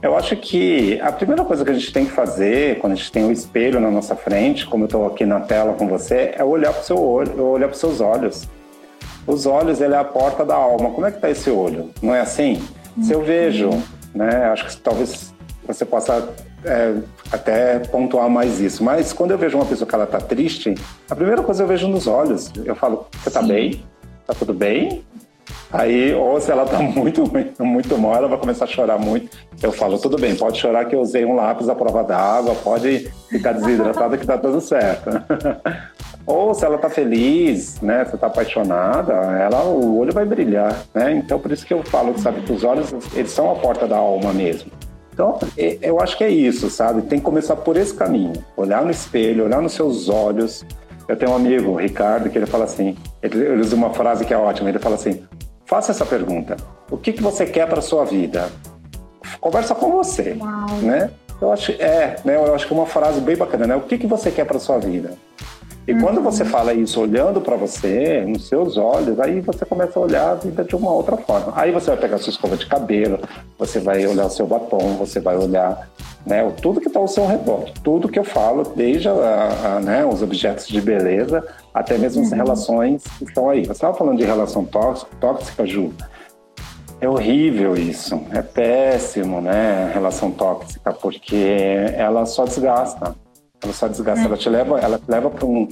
[0.00, 3.12] Eu acho que a primeira coisa que a gente tem que fazer quando a gente
[3.12, 6.34] tem o um espelho na nossa frente, como eu estou aqui na tela com você,
[6.36, 8.48] é olhar para o seu olho, olhar para os seus olhos.
[9.26, 10.90] Os olhos, ele é a porta da alma.
[10.90, 11.90] Como é que está esse olho?
[12.02, 12.60] Não é assim?
[13.00, 13.70] Se eu vejo,
[14.12, 14.46] né?
[14.46, 15.31] Acho que talvez
[15.66, 16.28] você possa
[16.64, 16.94] é,
[17.30, 18.82] até pontuar mais isso.
[18.82, 20.74] Mas quando eu vejo uma pessoa que ela está triste,
[21.10, 22.52] a primeira coisa eu vejo nos olhos.
[22.64, 23.84] Eu falo, você está bem?
[24.20, 25.04] Está tudo bem?
[25.72, 27.24] Aí, ou se ela está muito,
[27.60, 29.36] muito mal, ela vai começar a chorar muito.
[29.62, 33.10] Eu falo, tudo bem, pode chorar que eu usei um lápis à prova d'água, pode
[33.28, 35.10] ficar desidratada que está tudo certo.
[36.26, 41.12] ou se ela está feliz, né, se está apaixonada, ela, o olho vai brilhar, né?
[41.12, 43.96] Então, por isso que eu falo, sabe, que os olhos, eles são a porta da
[43.96, 44.70] alma mesmo.
[45.22, 45.38] Então,
[45.80, 47.02] eu acho que é isso, sabe?
[47.02, 48.32] Tem que começar por esse caminho.
[48.56, 50.64] Olhar no espelho, olhar nos seus olhos.
[51.06, 54.24] Eu tenho um amigo, o Ricardo, que ele fala assim, ele, ele usa uma frase
[54.24, 55.22] que é ótima, ele fala assim,
[55.64, 56.56] faça essa pergunta,
[56.90, 58.48] o que, que você quer para sua vida?
[59.40, 60.76] Conversa com você, Uau.
[60.80, 61.10] né?
[61.40, 62.36] Eu acho, é, né?
[62.36, 63.76] Eu acho que é uma frase bem bacana, né?
[63.76, 65.12] O que, que você quer para sua vida?
[65.86, 66.00] E uhum.
[66.00, 70.30] quando você fala isso olhando para você, nos seus olhos, aí você começa a olhar
[70.30, 71.52] a vida de uma outra forma.
[71.56, 73.18] Aí você vai pegar a sua escova de cabelo,
[73.58, 75.88] você vai olhar o seu batom, você vai olhar
[76.24, 77.64] né, tudo que está ao seu redor.
[77.82, 79.12] Tudo que eu falo, desde a,
[79.64, 82.36] a, né, os objetos de beleza até mesmo as uhum.
[82.36, 83.64] relações que estão aí.
[83.64, 85.92] Você estava falando de relação tóxica, tóxica, Ju.
[87.00, 89.90] É horrível isso, é péssimo, né?
[89.92, 91.34] Relação tóxica, porque
[91.96, 93.16] ela só desgasta
[93.62, 95.68] ela só desgasta, ela te leva, ela te leva para um,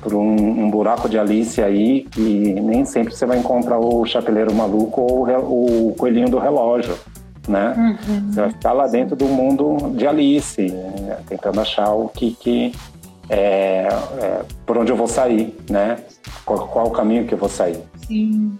[0.00, 4.54] por um, um, buraco de Alice aí que nem sempre você vai encontrar o chapeleiro
[4.54, 6.96] maluco ou o, o coelhinho do relógio,
[7.48, 7.74] né?
[7.76, 8.32] Uhum.
[8.32, 11.18] Você vai ficar lá dentro do mundo de Alice, né?
[11.28, 12.72] tentando achar o que, que
[13.28, 13.88] é,
[14.20, 15.98] é, por onde eu vou sair, né?
[16.44, 17.80] Qual, qual o caminho que eu vou sair.
[18.06, 18.56] Sim.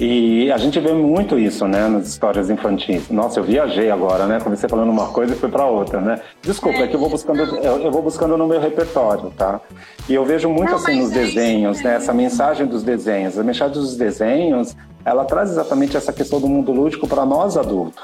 [0.00, 3.10] E a gente vê muito isso, né, nas histórias infantis.
[3.10, 4.40] Nossa, eu viajei agora, né?
[4.40, 6.18] Comecei falando uma coisa e fui para outra, né?
[6.40, 9.60] Desculpa, é que eu vou buscando, eu, vou buscando no meu repertório, tá?
[10.08, 11.96] E eu vejo muito Não, assim nos é desenhos, né?
[11.96, 16.72] Essa mensagem dos desenhos, a mensagem dos desenhos, ela traz exatamente essa questão do mundo
[16.72, 18.02] lúdico para nós adultos,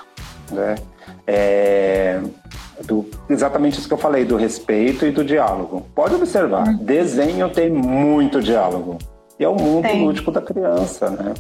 [0.53, 0.75] né?
[1.27, 2.21] É,
[2.85, 5.87] do, exatamente isso que eu falei, do respeito e do diálogo.
[5.95, 6.77] Pode observar, hum.
[6.79, 8.99] desenho tem muito diálogo.
[9.39, 10.05] E é o mundo tem.
[10.05, 11.33] lúdico da criança, né?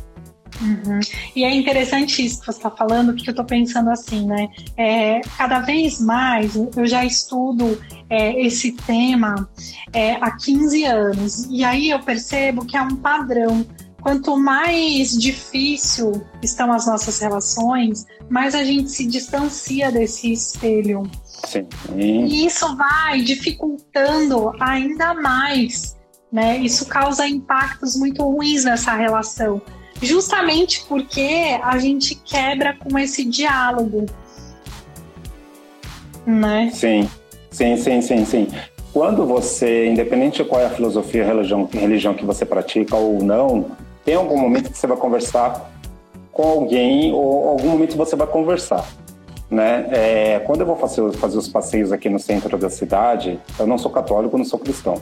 [0.60, 1.00] Uhum.
[1.34, 4.48] E é interessante isso que você está falando, porque eu estou pensando assim, né?
[4.76, 9.48] É, cada vez mais eu já estudo é, esse tema
[9.92, 13.66] é, há 15 anos, e aí eu percebo que é um padrão.
[14.00, 21.10] Quanto mais difícil estão as nossas relações, mais a gente se distancia desse espelho.
[21.44, 21.66] Sim.
[21.96, 25.96] E isso vai dificultando ainda mais,
[26.30, 26.56] né?
[26.58, 29.60] Isso causa impactos muito ruins nessa relação
[30.02, 34.06] justamente porque a gente quebra com esse diálogo,
[36.26, 36.70] né?
[36.72, 37.08] Sim,
[37.50, 38.48] sim, sim, sim, sim.
[38.92, 43.72] Quando você, independente de qual é a filosofia, religião, religião que você pratica ou não,
[44.04, 45.70] tem algum momento que você vai conversar
[46.32, 48.86] com alguém ou algum momento você vai conversar.
[49.50, 49.86] Né?
[49.90, 53.78] É, quando eu vou fazer, fazer os passeios aqui no centro da cidade, eu não
[53.78, 55.00] sou católico, não sou cristão.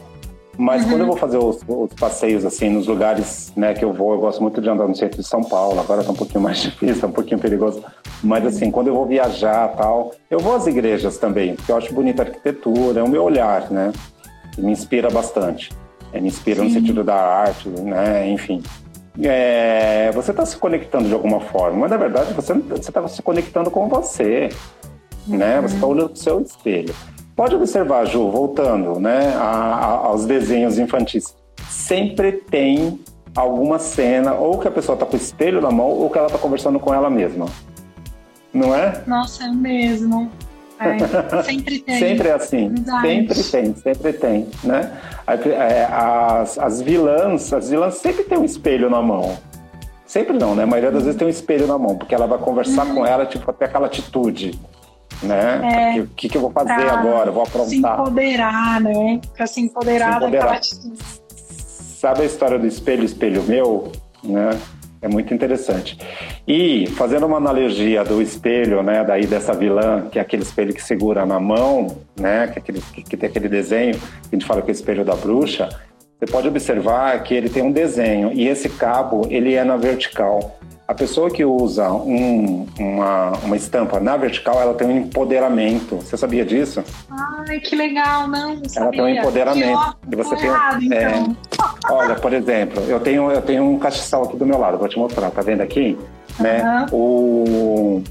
[0.57, 0.91] Mas uhum.
[0.91, 4.21] quando eu vou fazer os, os, passeios, assim, nos lugares né, que eu vou, eu
[4.21, 7.01] gosto muito de andar no centro de São Paulo, agora tá um pouquinho mais difícil,
[7.01, 7.83] tá um pouquinho perigoso.
[8.23, 11.93] Mas, assim, quando eu vou viajar tal, eu vou às igrejas também, porque eu acho
[11.93, 13.93] bonita a arquitetura, é o meu olhar, né?
[14.59, 15.71] me inspira bastante.
[16.13, 16.69] É, me inspira Sim.
[16.69, 18.29] no sentido da arte, né?
[18.29, 18.63] Enfim.
[19.23, 23.71] É, você está se conectando de alguma forma, mas na verdade você está se conectando
[23.71, 24.49] com você,
[25.27, 25.37] uhum.
[25.37, 25.61] né?
[25.61, 26.95] Você está olhando para o seu espelho.
[27.37, 31.35] Pode observar, Ju, voltando né, a, a, aos desenhos infantis.
[31.69, 33.01] Sempre tem
[33.35, 36.29] alguma cena, ou que a pessoa está com o espelho na mão, ou que ela
[36.29, 37.47] está conversando com ela mesma.
[38.53, 39.03] Não é?
[39.07, 40.31] Nossa, é mesmo.
[40.79, 40.99] É,
[41.43, 41.99] sempre tem.
[41.99, 42.69] sempre é assim.
[42.69, 43.35] Verdade.
[43.35, 44.49] Sempre tem, sempre tem.
[44.63, 44.93] Né?
[45.27, 49.37] É, as, as vilãs, as vilãs sempre tem um espelho na mão.
[50.07, 50.63] Sempre não, né?
[50.63, 52.95] A maioria das vezes tem um espelho na mão, porque ela vai conversar uhum.
[52.95, 54.61] com ela, tipo, até aquela atitude
[55.23, 55.97] né?
[55.97, 57.31] É, o que, que eu vou fazer agora?
[57.31, 57.69] vou aprontar.
[57.69, 59.21] Se empoderar, né?
[59.37, 60.47] Para se empoderar, se empoderar.
[60.47, 60.61] daquela.
[62.05, 63.93] Sabe a história do espelho, espelho meu?
[64.23, 64.59] Né?
[65.01, 65.99] É muito interessante.
[66.49, 70.83] E fazendo uma analogia do espelho, né, daí dessa vilã, que é aquele espelho que
[70.83, 74.47] segura na mão, né, que, é aquele, que, que tem aquele desenho, que a gente
[74.47, 75.69] fala que é o espelho da bruxa,
[76.19, 80.59] você pode observar que ele tem um desenho e esse cabo ele é na vertical.
[80.87, 85.97] A pessoa que usa um, uma, uma estampa na vertical, ela tem um empoderamento.
[85.97, 86.85] Você sabia disso?
[87.11, 89.97] Ai, que legal, não, não Ela tem um empoderamento.
[90.11, 91.37] E você tem, errado, é, então.
[91.89, 94.99] olha, por exemplo, eu tenho, eu tenho um castiçal aqui do meu lado, vou te
[94.99, 95.97] mostrar, tá vendo aqui?
[96.39, 96.45] Uhum.
[96.45, 96.87] Né?
[96.93, 98.03] O,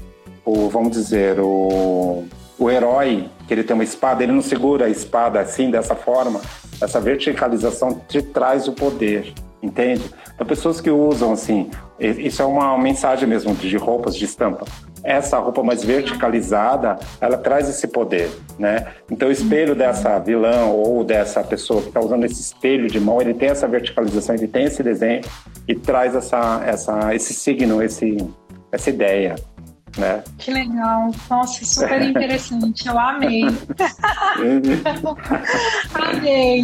[0.44, 2.24] o, vamos dizer, o,
[2.58, 6.40] o herói, que ele tem uma espada, ele não segura a espada assim, dessa forma.
[6.82, 9.32] Essa verticalização te traz o poder
[9.64, 10.04] entende?
[10.34, 14.66] Então, pessoas que usam assim, isso é uma mensagem mesmo de roupas de estampa.
[15.02, 18.86] Essa roupa mais verticalizada, ela traz esse poder, né?
[19.10, 23.20] Então, o espelho dessa vilã ou dessa pessoa que está usando esse espelho de mão,
[23.20, 25.20] ele tem essa verticalização, ele tem esse desenho
[25.68, 28.16] e traz essa, essa, esse signo, esse,
[28.72, 29.34] essa ideia.
[29.96, 30.24] Né?
[30.38, 31.10] Que legal.
[31.30, 32.88] Nossa, super interessante.
[32.88, 33.44] Eu amei.
[35.94, 36.62] amei.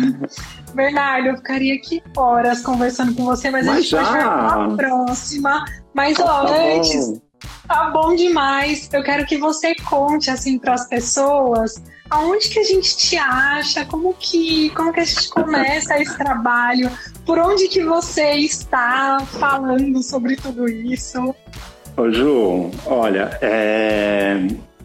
[0.74, 4.02] Bernardo, eu ficaria aqui horas conversando com você, mas, mas a gente já.
[4.02, 5.64] vai para a próxima.
[5.94, 7.20] Mas ó, tá antes,
[7.66, 8.88] tá bom demais.
[8.92, 13.84] Eu quero que você conte assim para as pessoas aonde que a gente te acha,
[13.84, 16.90] como que, como que a gente começa esse trabalho,
[17.24, 21.34] por onde que você está falando sobre tudo isso.
[21.96, 24.36] Ô Ju, olha, é,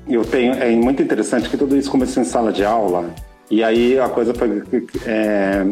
[0.08, 3.14] eu tenho, é muito interessante que tudo isso começou em sala de aula
[3.50, 4.64] e aí a coisa foi
[5.06, 5.64] é,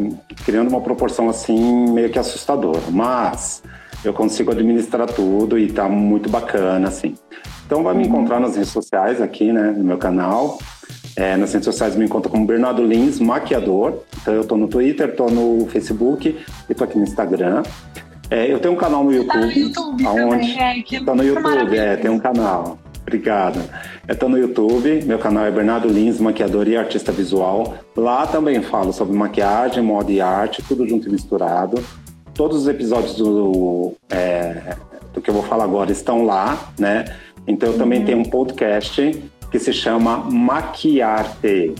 [0.45, 2.81] criando uma proporção assim meio que assustadora.
[2.89, 3.63] Mas
[4.03, 7.15] eu consigo administrar tudo e tá muito bacana, assim.
[7.65, 10.59] Então vai me encontrar nas redes sociais aqui, né, no meu canal.
[11.15, 13.99] É, nas redes sociais me encontra como Bernardo Lins, maquiador.
[14.21, 16.37] Então eu tô no Twitter, tô no Facebook
[16.69, 17.63] e tô aqui no Instagram.
[18.29, 19.33] É, eu tenho um canal no YouTube.
[19.33, 20.53] Tá no YouTube aonde...
[20.53, 22.79] também, é, que tá no YouTube, é, tem um canal.
[23.03, 23.61] Obrigado.
[24.07, 27.75] Eu estou no YouTube, meu canal é Bernardo Lins, maquiador e artista visual.
[27.95, 31.83] Lá também falo sobre maquiagem, moda e arte, tudo junto e misturado.
[32.33, 34.75] Todos os episódios do, é,
[35.13, 37.05] do que eu vou falar agora estão lá, né?
[37.45, 38.05] Então eu também uhum.
[38.05, 41.75] tenho um podcast que se chama Maquiarte.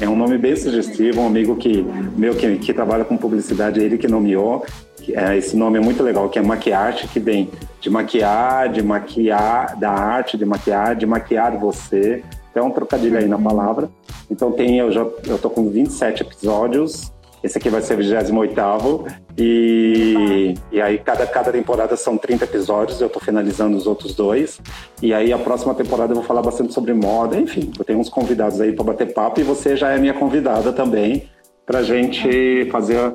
[0.00, 1.84] É um nome bem sugestivo, um amigo que
[2.16, 4.64] meu que, que trabalha com publicidade, ele que nomeou.
[5.12, 9.78] É, esse nome é muito legal, que é Maquiarte, que vem de maquiar, de maquiar,
[9.78, 12.22] da arte de maquiar, de maquiar você.
[12.50, 13.90] Então, um trocadilho aí na palavra.
[14.30, 17.12] Então, tem, eu já eu tô com 27 episódios.
[17.42, 19.04] Esse aqui vai ser o 28
[19.36, 24.58] e, e aí cada, cada temporada são 30 episódios, eu tô finalizando os outros dois.
[25.02, 28.08] E aí a próxima temporada eu vou falar bastante sobre moda, enfim, eu tenho uns
[28.08, 31.28] convidados aí para bater papo e você já é minha convidada também
[31.66, 33.12] pra gente fazer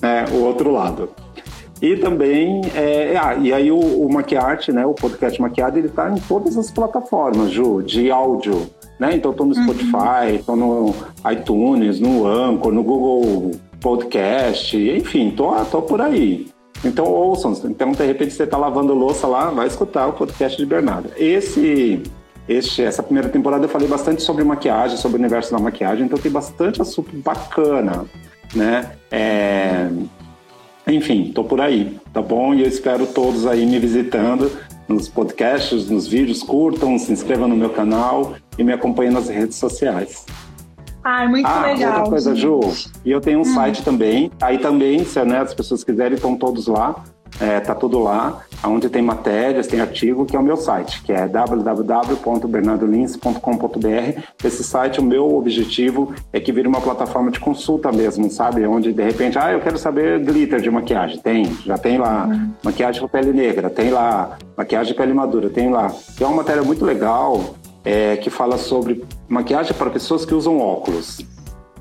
[0.00, 1.10] né, o outro lado.
[1.82, 6.10] E também, é, ah, e aí o, o Maquiarte, né, o podcast Maquiado, ele tá
[6.10, 9.14] em todas as plataformas, Ju, de áudio, né?
[9.14, 9.64] Então tô no uhum.
[9.64, 10.94] Spotify, tô no
[11.30, 16.46] iTunes, no Anchor, no Google Podcast, enfim, tô, tô por aí.
[16.84, 20.64] Então ouçam, então de repente você tá lavando louça lá, vai escutar o podcast de
[20.64, 21.10] Bernardo.
[21.16, 22.02] Esse
[22.48, 26.18] este, essa primeira temporada eu falei bastante sobre maquiagem, sobre o universo da maquiagem, então
[26.18, 28.04] tem bastante assunto bacana,
[28.54, 28.92] né?
[29.10, 29.88] É,
[30.86, 32.54] enfim, tô por aí, tá bom?
[32.54, 34.50] E eu espero todos aí me visitando
[34.86, 39.56] nos podcasts, nos vídeos, curtam, se inscrevam no meu canal e me acompanhem nas redes
[39.56, 40.26] sociais.
[41.02, 41.96] Ah, muito ah, legal.
[41.96, 42.60] Outra coisa, Ju,
[43.04, 43.54] e eu tenho um hum.
[43.54, 47.04] site também, aí também, se né, as pessoas quiserem, estão todos lá,
[47.40, 51.12] é, tá tudo lá, onde tem matérias, tem artigo, que é o meu site, que
[51.12, 54.20] é www.bernardolins.com.br.
[54.42, 58.66] Esse site, o meu objetivo é que vire uma plataforma de consulta mesmo, sabe?
[58.66, 61.18] Onde, de repente, ah, eu quero saber glitter de maquiagem.
[61.18, 62.26] Tem, já tem lá.
[62.26, 62.52] Uhum.
[62.62, 64.38] Maquiagem para pele negra, tem lá.
[64.56, 65.92] Maquiagem de pele madura, tem lá.
[66.16, 71.20] Tem uma matéria muito legal é, que fala sobre maquiagem para pessoas que usam óculos.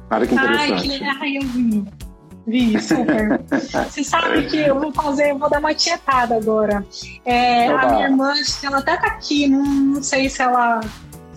[0.09, 0.91] Olha que interessante.
[0.91, 1.03] Ai, que...
[1.03, 1.85] Ai, eu vi.
[2.45, 3.39] Vi, super.
[3.49, 6.85] Você sabe que eu vou fazer, eu vou dar uma tietada agora.
[7.25, 10.81] É, a minha irmã, ela até tá aqui, não, não sei se ela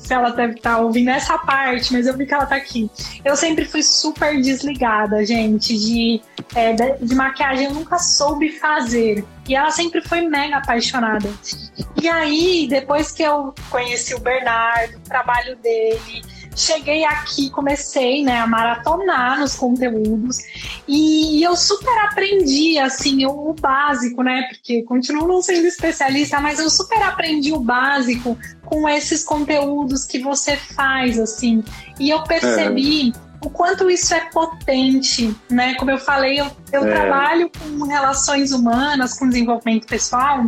[0.06, 2.88] se ela deve estar tá ouvindo essa parte, mas eu vi que ela tá aqui.
[3.24, 6.20] Eu sempre fui super desligada, gente, de,
[6.54, 7.66] é, de, de, maquiagem.
[7.66, 9.24] Eu nunca soube fazer.
[9.48, 11.28] E ela sempre foi mega apaixonada.
[12.00, 16.22] E aí, depois que eu conheci o Bernardo, o trabalho dele,
[16.56, 20.38] cheguei aqui, comecei né, a maratonar nos conteúdos
[20.88, 24.48] e eu super aprendi assim o, básico, né?
[24.48, 30.18] Porque continuo não sendo especialista, mas eu super aprendi o básico com esses conteúdos que
[30.18, 31.62] você faz, assim.
[32.00, 33.46] E eu percebi é.
[33.46, 35.74] o quanto isso é potente, né?
[35.74, 36.90] Como eu falei, eu, eu é.
[36.90, 40.46] trabalho com relações humanas, com desenvolvimento pessoal.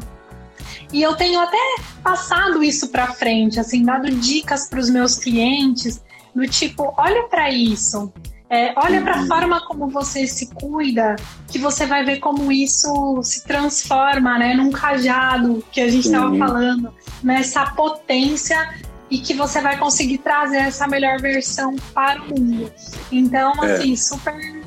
[0.92, 1.58] E eu tenho até
[2.02, 6.02] passado isso para frente, assim, dado dicas para os meus clientes
[6.34, 8.12] do tipo, olha para isso.
[8.50, 9.26] É, olha para a uhum.
[9.26, 11.16] forma como você se cuida,
[11.48, 16.34] que você vai ver como isso se transforma, né, num cajado que a gente estava
[16.34, 18.74] falando, nessa potência
[19.10, 22.72] e que você vai conseguir trazer essa melhor versão para o mundo.
[23.12, 23.72] Então, é.
[23.72, 24.62] assim, super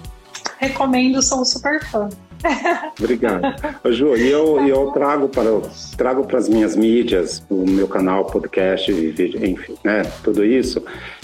[0.59, 2.07] recomendo, sou super fã.
[2.99, 3.41] Obrigado.
[3.83, 5.49] Ô, Ju, e eu, tá eu trago para
[5.97, 10.83] trago para as minhas mídias, o meu canal, podcast, enfim, né, tudo isso,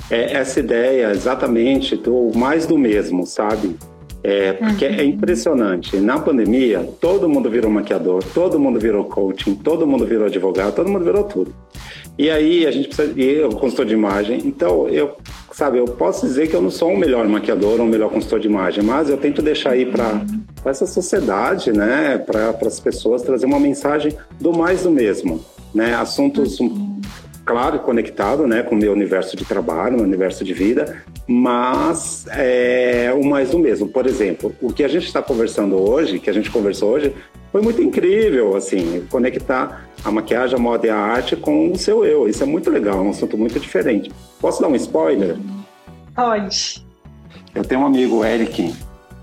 [0.10, 3.76] é essa ideia exatamente do mais do mesmo, sabe?
[4.24, 4.96] É, porque é uhum.
[4.96, 5.98] é impressionante.
[5.98, 10.90] Na pandemia, todo mundo virou maquiador, todo mundo virou coaching, todo mundo virou advogado, todo
[10.90, 11.54] mundo virou tudo.
[12.18, 13.14] E aí a gente precisa.
[13.16, 14.42] E eu consultor de imagem.
[14.46, 15.18] Então, eu,
[15.52, 18.40] sabe, eu posso dizer que eu não sou um melhor maquiador ou um melhor consultor
[18.40, 20.26] de imagem, mas eu tento deixar aí para
[20.66, 25.94] essa sociedade, né, para as pessoas trazer uma mensagem do mais do mesmo, né?
[25.94, 26.60] Assuntos
[27.48, 33.14] claro, conectado né, com o meu universo de trabalho, meu universo de vida, mas é
[33.16, 33.88] o mais do mesmo.
[33.88, 37.16] Por exemplo, o que a gente está conversando hoje, que a gente conversou hoje,
[37.50, 42.04] foi muito incrível, assim, conectar a maquiagem, a moda e a arte com o seu
[42.04, 42.28] eu.
[42.28, 44.12] Isso é muito legal, é um assunto muito diferente.
[44.42, 45.38] Posso dar um spoiler?
[46.14, 46.86] Pode.
[47.56, 48.76] Eu tenho um amigo, Eric,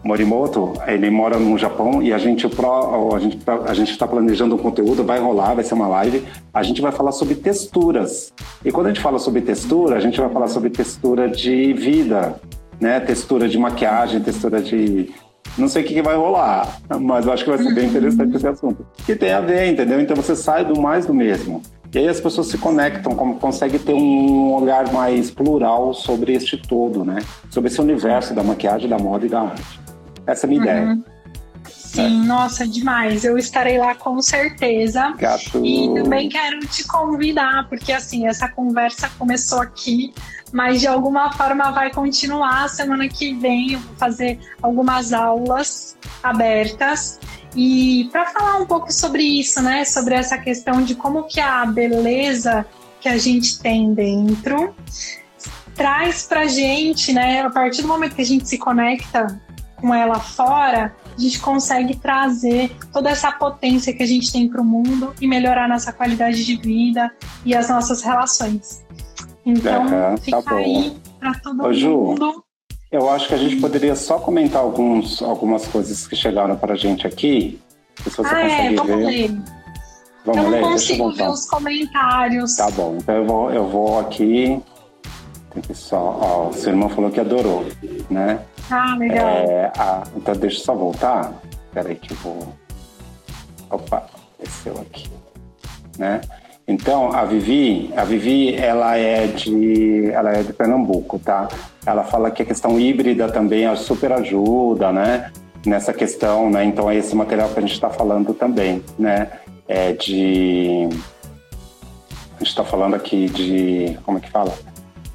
[0.05, 4.59] Morimoto, ele mora no Japão e a gente a gente a gente está planejando um
[4.59, 6.23] conteúdo, vai rolar, vai ser uma live.
[6.53, 8.33] A gente vai falar sobre texturas.
[8.63, 12.39] E quando a gente fala sobre textura, a gente vai falar sobre textura de vida,
[12.79, 13.01] né?
[13.01, 15.11] Textura de maquiagem, textura de
[15.57, 18.37] não sei o que, que vai rolar, mas eu acho que vai ser bem interessante
[18.37, 18.85] esse assunto.
[19.07, 20.01] Que tem a ver, entendeu?
[20.01, 21.63] Então você sai do mais do mesmo.
[21.95, 26.57] E aí as pessoas se conectam, como consegue ter um olhar mais plural sobre este
[26.57, 27.23] todo, né?
[27.49, 29.85] Sobre esse universo da maquiagem, da moda e da arte.
[30.27, 30.67] Essa é a minha uhum.
[30.67, 31.15] ideia.
[31.95, 32.27] Sim, é.
[32.27, 33.25] nossa, demais.
[33.25, 35.15] Eu estarei lá com certeza.
[35.17, 35.65] Gato.
[35.65, 40.13] E também quero te convidar, porque assim, essa conversa começou aqui,
[40.53, 42.69] mas de alguma forma vai continuar.
[42.69, 47.21] Semana que vem eu vou fazer algumas aulas abertas.
[47.55, 49.85] E para falar um pouco sobre isso, né?
[49.85, 52.67] Sobre essa questão de como que a beleza
[53.01, 54.75] que a gente tem dentro
[55.77, 57.43] traz pra gente, né?
[57.43, 59.41] A partir do momento que a gente se conecta
[59.81, 64.61] com ela fora, a gente consegue trazer toda essa potência que a gente tem para
[64.61, 67.11] o mundo e melhorar nossa qualidade de vida
[67.45, 68.85] e as nossas relações.
[69.45, 72.45] Então, tá fica tá aí para todo Ô, Ju, mundo.
[72.91, 76.77] Eu acho que a gente poderia só comentar alguns, algumas coisas que chegaram para a
[76.77, 77.61] gente aqui.
[78.03, 79.07] Se você ah, é, vamos ver.
[79.07, 79.43] ler.
[80.25, 80.61] Vamos eu não ler?
[80.63, 82.57] consigo ver os comentários.
[82.57, 84.63] Tá bom, então eu vou, eu vou aqui.
[85.73, 86.19] Só.
[86.21, 87.65] Ó, o seu irmão falou que adorou,
[88.11, 88.41] né?
[88.71, 89.29] Ah, legal.
[89.29, 91.33] É, a, então deixa eu só voltar.
[91.73, 92.49] Peraí que eu vou.
[93.71, 94.07] Opa,
[94.39, 95.09] desceu aqui.
[95.99, 96.21] Né?
[96.67, 101.49] Então, a Vivi, a Vivi, ela é de, ela é de Pernambuco, tá?
[101.85, 105.31] Ela fala que a questão híbrida também super ajuda, né?
[105.67, 106.65] Nessa questão, né?
[106.65, 109.31] Então, é esse material que a gente está falando também, né?
[109.69, 110.89] É de...
[112.37, 113.99] A gente está falando aqui de...
[114.05, 114.53] Como é que fala?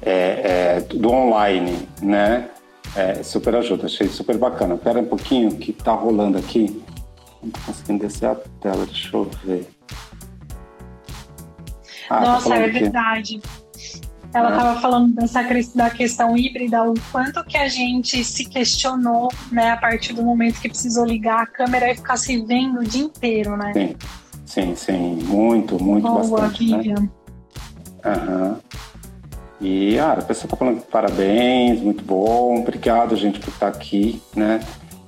[0.02, 2.48] É, é, do online, né?
[2.96, 4.74] É, super ajuda, achei super bacana.
[4.74, 6.82] Espera um pouquinho que tá rolando aqui.
[7.42, 9.68] Não tô conseguindo descer a tela, deixa eu ver.
[12.08, 13.40] Ah, tá Nossa, é verdade.
[14.32, 14.80] Ela estava é.
[14.80, 15.42] falando dessa
[15.74, 20.60] da questão híbrida, o quanto que a gente se questionou, né, a partir do momento
[20.60, 23.72] que precisou ligar a câmera e ficar se vendo o dia inteiro, né?
[23.72, 23.96] Sim,
[24.46, 25.14] sim, sim.
[25.24, 26.64] muito, muito Boa, bastante.
[26.64, 27.00] Vivian.
[27.00, 27.10] Né?
[28.04, 28.60] Aham.
[29.60, 34.60] E ah, a pessoa está falando parabéns, muito bom, obrigado, gente, por estar aqui, né,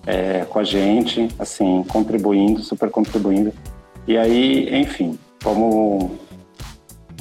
[0.07, 3.53] é, com a gente, assim, contribuindo, super contribuindo.
[4.07, 6.11] E aí, enfim, vamos,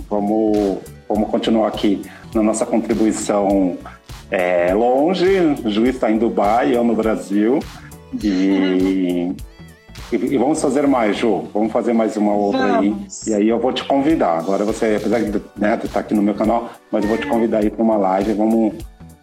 [0.10, 2.02] vamos, vamos continuar aqui
[2.34, 3.78] na nossa contribuição
[4.30, 5.40] é, longe.
[5.64, 7.60] O juiz está em Dubai, eu no Brasil.
[8.22, 9.34] E
[10.12, 11.47] e, vamos fazer mais, Ju.
[11.53, 13.28] Vamos fazer mais uma outra vamos.
[13.28, 13.34] aí.
[13.34, 14.38] E aí eu vou te convidar.
[14.38, 17.28] Agora você, apesar de né, estar tá aqui no meu canal, mas eu vou te
[17.28, 18.34] convidar aí para uma live.
[18.34, 18.74] Vamos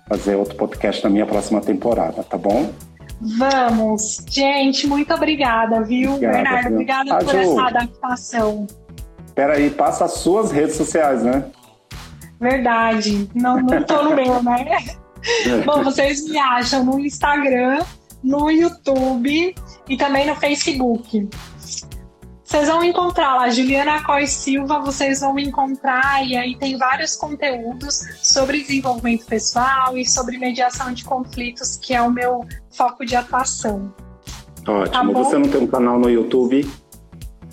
[0.08, 2.70] fazer outro podcast na minha próxima temporada, tá bom?
[3.20, 4.24] Vamos.
[4.28, 6.72] Gente, muito obrigada, viu, obrigada, Bernardo?
[6.72, 8.66] Obrigada ah, por Ju, essa adaptação.
[9.34, 11.44] Peraí, passa as suas redes sociais, né?
[12.40, 13.28] Verdade.
[13.34, 14.78] Não, não tô no meu, né?
[15.66, 17.80] Bom, vocês me acham no Instagram,
[18.22, 19.54] no YouTube
[19.88, 21.28] e também no Facebook.
[22.48, 28.00] Vocês vão encontrar lá, Juliana Coy Silva, vocês vão encontrar, e aí tem vários conteúdos
[28.22, 33.92] sobre desenvolvimento pessoal e sobre mediação de conflitos, que é o meu foco de atuação.
[34.66, 34.90] Ótimo.
[34.90, 36.66] Tá Você não tem um canal no YouTube?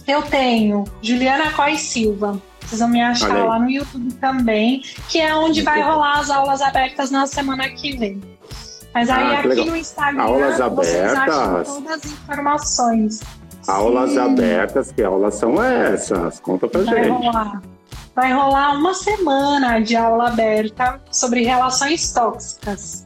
[0.08, 2.42] Eu tenho, Juliana Coy Silva.
[2.62, 6.62] Vocês vão me achar lá no YouTube também, que é onde vai rolar as aulas
[6.62, 8.22] abertas na semana que vem.
[8.96, 9.66] Mas aí ah, aqui legal.
[9.66, 11.68] no Instagram aulas abertas.
[11.68, 13.20] todas as informações.
[13.68, 14.20] Aulas Sim.
[14.20, 16.40] abertas, que aulas são essas?
[16.40, 17.10] Conta pra Vai gente.
[17.10, 17.62] Rolar.
[18.16, 23.06] Vai rolar uma semana de aula aberta sobre relações tóxicas.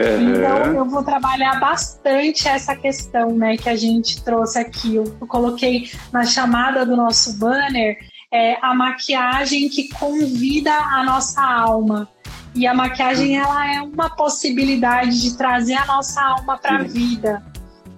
[0.00, 0.36] Uhum.
[0.36, 4.96] Então eu vou trabalhar bastante essa questão, né, que a gente trouxe aqui.
[4.96, 7.98] Eu, eu coloquei na chamada do nosso banner
[8.32, 12.08] é, a maquiagem que convida a nossa alma.
[12.54, 17.42] E a maquiagem ela é uma possibilidade de trazer a nossa alma para a vida.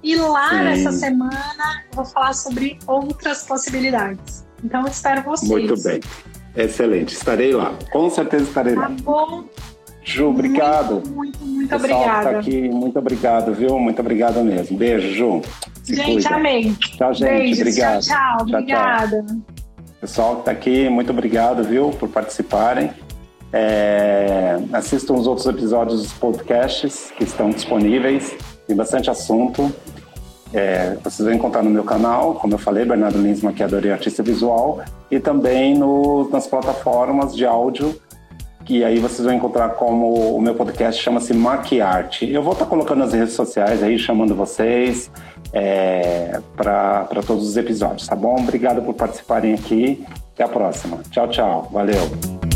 [0.02, 0.64] E lá Sim.
[0.64, 4.44] nessa semana eu vou falar sobre outras possibilidades.
[4.62, 5.50] Então eu espero vocês.
[5.50, 6.00] Muito bem.
[6.56, 7.14] Excelente.
[7.14, 7.72] Estarei lá.
[7.90, 8.86] Com certeza estarei tá lá.
[8.88, 9.44] Tá bom.
[10.04, 10.94] Ju, obrigado.
[10.94, 12.32] Muito, muito, muito tá obrigada.
[12.32, 13.78] Tá aqui, muito obrigado, viu?
[13.78, 14.76] Muito obrigado mesmo.
[14.76, 15.42] Beijo, Ju.
[15.84, 16.34] Se gente, cuida.
[16.34, 16.74] amém.
[16.74, 17.28] Tchau, gente.
[17.28, 18.00] Beijos, obrigado.
[18.02, 18.36] Tchau, tchau.
[18.36, 19.24] tchau obrigada.
[19.26, 19.36] Tchau.
[20.00, 22.90] Pessoal que tá aqui, muito obrigado, viu, por participarem.
[23.52, 28.34] É, assistam os outros episódios dos podcasts que estão disponíveis,
[28.66, 29.70] tem bastante assunto.
[30.54, 34.22] É, vocês vão encontrar no meu canal, como eu falei, Bernardo Lins, maquiador e artista
[34.22, 37.98] visual, e também no, nas plataformas de áudio,
[38.64, 42.30] que aí vocês vão encontrar como o meu podcast chama-se Maquiarte.
[42.30, 45.10] Eu vou estar colocando nas redes sociais aí, chamando vocês
[45.52, 48.36] é, para todos os episódios, tá bom?
[48.36, 50.04] Obrigado por participarem aqui.
[50.34, 50.98] Até a próxima.
[51.10, 51.68] Tchau, tchau.
[51.70, 52.51] Valeu.